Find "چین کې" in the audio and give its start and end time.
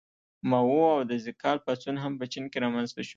2.31-2.57